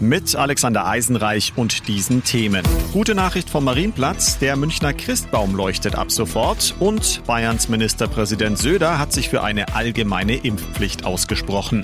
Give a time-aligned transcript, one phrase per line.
[0.00, 2.62] mit Alexander Eisenreich und diesen Themen.
[2.92, 9.12] Gute Nachricht vom Marienplatz, der Münchner Christbaum leuchtet ab sofort und Bayerns Ministerpräsident Söder hat
[9.12, 11.82] sich für eine allgemeine Impfpflicht ausgesprochen.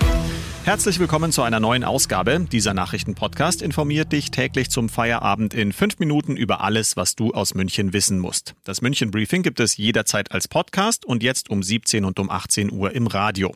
[0.63, 2.39] Herzlich willkommen zu einer neuen Ausgabe.
[2.49, 7.53] Dieser Nachrichtenpodcast informiert dich täglich zum Feierabend in fünf Minuten über alles, was du aus
[7.53, 8.55] München wissen musst.
[8.63, 12.71] Das München Briefing gibt es jederzeit als Podcast und jetzt um 17 und um 18
[12.71, 13.53] Uhr im Radio.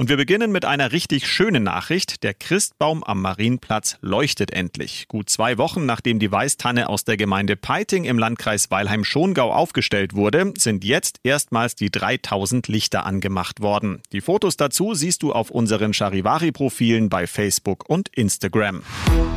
[0.00, 2.22] Und wir beginnen mit einer richtig schönen Nachricht.
[2.22, 5.08] Der Christbaum am Marienplatz leuchtet endlich.
[5.08, 10.54] Gut zwei Wochen nachdem die Weißtanne aus der Gemeinde Peiting im Landkreis Weilheim-Schongau aufgestellt wurde,
[10.56, 14.00] sind jetzt erstmals die 3000 Lichter angemacht worden.
[14.12, 18.82] Die Fotos dazu siehst du auf unseren Charivari-Profilen bei Facebook und Instagram.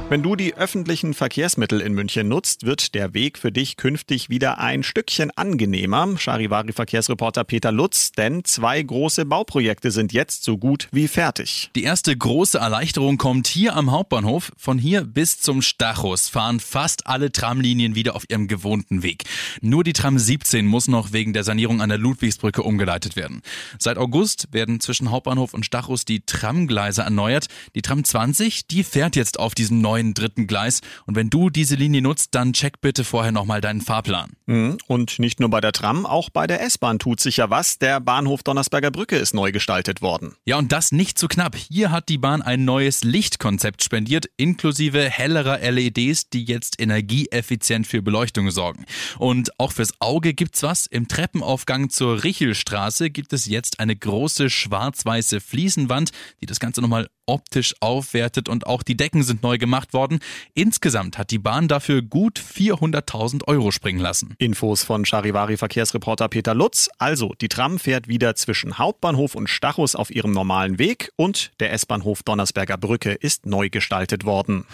[0.07, 4.59] Wenn du die öffentlichen Verkehrsmittel in München nutzt, wird der Weg für dich künftig wieder
[4.59, 6.07] ein Stückchen angenehmer.
[6.17, 11.71] Charivari-Verkehrsreporter Peter Lutz, denn zwei große Bauprojekte sind jetzt so so gut wie fertig.
[11.75, 14.51] Die erste große Erleichterung kommt hier am Hauptbahnhof.
[14.55, 19.23] Von hier bis zum Stachus fahren fast alle Tramlinien wieder auf ihrem gewohnten Weg.
[19.61, 23.41] Nur die Tram 17 muss noch wegen der Sanierung an der Ludwigsbrücke umgeleitet werden.
[23.79, 27.47] Seit August werden zwischen Hauptbahnhof und Stachus die Tramgleise erneuert.
[27.73, 30.81] Die Tram 20, die fährt jetzt auf diesem neuen dritten Gleis.
[31.07, 34.33] Und wenn du diese Linie nutzt, dann check bitte vorher nochmal deinen Fahrplan.
[34.45, 34.77] Mhm.
[34.85, 37.79] Und nicht nur bei der Tram, auch bei der S-Bahn tut sich ja was.
[37.79, 40.35] Der Bahnhof Donnersberger Brücke ist neu gestaltet worden.
[40.45, 41.55] Ja, und das nicht zu knapp.
[41.55, 48.01] Hier hat die Bahn ein neues Lichtkonzept spendiert, inklusive hellerer LEDs, die jetzt energieeffizient für
[48.01, 48.83] Beleuchtung sorgen.
[49.19, 50.85] Und auch fürs Auge gibt's was.
[50.85, 57.07] Im Treppenaufgang zur Richelstraße gibt es jetzt eine große schwarz-weiße Fliesenwand, die das Ganze nochmal
[57.25, 60.19] optisch aufwertet und auch die Decken sind neu gemacht worden.
[60.53, 64.35] Insgesamt hat die Bahn dafür gut 400.000 Euro springen lassen.
[64.39, 66.89] Infos von Charivari-Verkehrsreporter Peter Lutz.
[66.97, 71.71] Also, die Tram fährt wieder zwischen Hauptbahnhof und Stachus auf ihrem normalen Weg und der
[71.73, 74.65] S-Bahnhof Donnersberger Brücke ist neu gestaltet worden.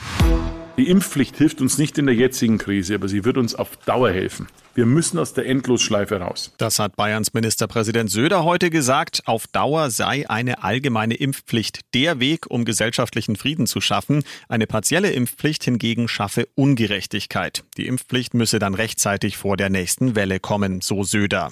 [0.80, 4.12] Die Impfpflicht hilft uns nicht in der jetzigen Krise, aber sie wird uns auf Dauer
[4.12, 4.48] helfen.
[4.75, 6.53] Wir müssen aus der Endlosschleife raus.
[6.58, 9.24] Das hat Bayerns Ministerpräsident Söder heute gesagt.
[9.25, 14.24] Auf Dauer sei eine allgemeine Impfpflicht der Weg, um gesellschaftlichen Frieden zu schaffen.
[14.48, 17.66] Eine partielle Impfpflicht hingegen schaffe Ungerechtigkeit.
[17.75, 21.52] Die Impfpflicht müsse dann rechtzeitig vor der nächsten Welle kommen, so Söder.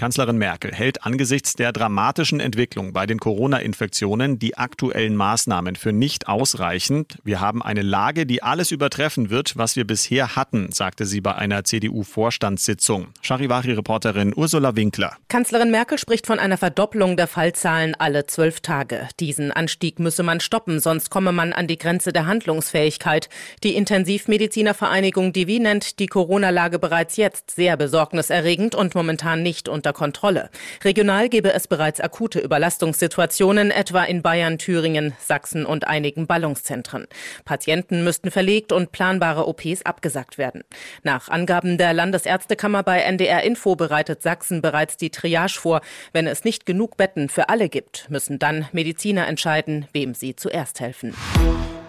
[0.00, 6.26] Kanzlerin Merkel hält angesichts der dramatischen Entwicklung bei den Corona-Infektionen die aktuellen Maßnahmen für nicht
[6.26, 7.18] ausreichend.
[7.22, 11.34] Wir haben eine Lage, die alles übertreffen wird, was wir bisher hatten, sagte sie bei
[11.34, 13.08] einer CDU-Vorstandssitzung.
[13.20, 15.18] Charivari-Reporterin Ursula Winkler.
[15.28, 19.06] Kanzlerin Merkel spricht von einer Verdopplung der Fallzahlen alle zwölf Tage.
[19.20, 23.28] Diesen Anstieg müsse man stoppen, sonst komme man an die Grenze der Handlungsfähigkeit.
[23.62, 30.50] Die Intensivmedizinervereinigung Divi nennt die Corona-Lage bereits jetzt sehr besorgniserregend und momentan nicht unter Kontrolle.
[30.84, 37.06] Regional gebe es bereits akute Überlastungssituationen, etwa in Bayern, Thüringen, Sachsen und einigen Ballungszentren.
[37.44, 40.62] Patienten müssten verlegt und planbare OPs abgesagt werden.
[41.02, 45.80] Nach Angaben der Landesärztekammer bei NDR Info bereitet Sachsen bereits die Triage vor.
[46.12, 50.80] Wenn es nicht genug Betten für alle gibt, müssen dann Mediziner entscheiden, wem sie zuerst
[50.80, 51.14] helfen.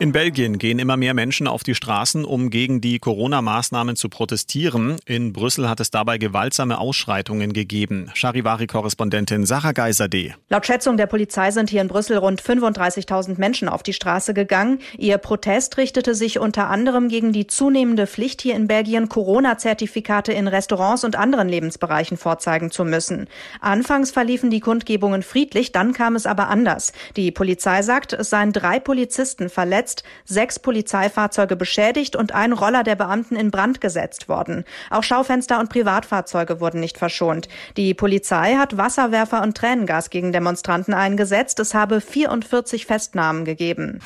[0.02, 4.98] In Belgien gehen immer mehr Menschen auf die Straßen, um gegen die Corona-Maßnahmen zu protestieren.
[5.06, 8.10] In Brüssel hat es dabei gewaltsame Ausschreitungen gegeben.
[8.16, 10.34] Charivari-Korrespondentin Sarah Geiser-D.
[10.50, 14.80] Laut Schätzung der Polizei sind hier in Brüssel rund 35.000 Menschen auf die Straße gegangen.
[14.98, 20.48] Ihr Protest richtete sich unter anderem gegen die zunehmende Pflicht, hier in Belgien Corona-Zertifikate in
[20.48, 23.28] Restaurants und anderen Lebensbereichen vorzeigen zu müssen.
[23.60, 26.92] Anfangs verliefen die Kundgebungen friedlich, dann kam es aber anders.
[27.18, 32.84] Die Polizei sagt, es seien drei Polizisten verletzt verletzt, sechs Polizeifahrzeuge beschädigt und ein Roller
[32.84, 34.64] der Beamten in Brand gesetzt worden.
[34.90, 37.48] Auch Schaufenster und Privatfahrzeuge wurden nicht verschont.
[37.78, 41.60] Die Polizei hat Wasserwerfer und Tränengas gegen Demonstranten eingesetzt.
[41.60, 44.00] Es habe 44 Festnahmen gegeben.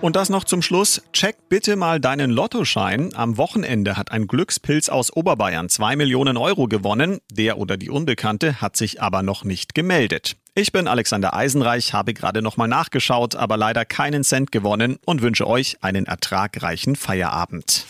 [0.00, 1.02] Und das noch zum Schluss.
[1.12, 3.10] Check bitte mal deinen Lottoschein.
[3.16, 7.18] Am Wochenende hat ein Glückspilz aus Oberbayern zwei Millionen Euro gewonnen.
[7.32, 10.36] Der oder die Unbekannte hat sich aber noch nicht gemeldet.
[10.58, 15.46] Ich bin Alexander Eisenreich, habe gerade nochmal nachgeschaut, aber leider keinen Cent gewonnen und wünsche
[15.46, 17.86] euch einen ertragreichen Feierabend.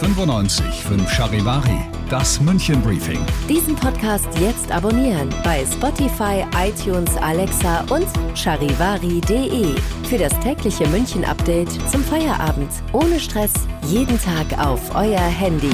[0.00, 1.78] 95 5 Charivari,
[2.08, 3.20] das München Briefing.
[3.50, 9.74] Diesen Podcast jetzt abonnieren bei Spotify, iTunes, Alexa und charivari.de.
[10.08, 12.70] Für das tägliche München Update zum Feierabend.
[12.94, 13.52] Ohne Stress,
[13.88, 15.68] jeden Tag auf euer Handy.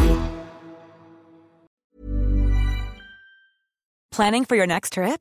[4.10, 5.20] Planning for your next trip?